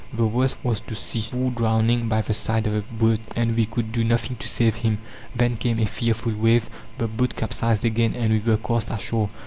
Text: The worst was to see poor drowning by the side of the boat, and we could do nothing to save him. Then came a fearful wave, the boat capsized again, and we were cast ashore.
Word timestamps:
The 0.11 0.25
worst 0.25 0.57
was 0.63 0.79
to 0.79 0.95
see 0.95 1.27
poor 1.29 1.51
drowning 1.51 2.07
by 2.09 2.23
the 2.23 2.33
side 2.33 2.65
of 2.65 2.73
the 2.73 2.81
boat, 2.81 3.19
and 3.35 3.55
we 3.55 3.67
could 3.67 3.91
do 3.91 4.03
nothing 4.03 4.35
to 4.37 4.47
save 4.47 4.77
him. 4.77 4.97
Then 5.35 5.57
came 5.57 5.77
a 5.77 5.85
fearful 5.85 6.31
wave, 6.33 6.71
the 6.97 7.07
boat 7.07 7.35
capsized 7.35 7.85
again, 7.85 8.15
and 8.15 8.31
we 8.31 8.39
were 8.39 8.57
cast 8.57 8.89
ashore. 8.89 9.29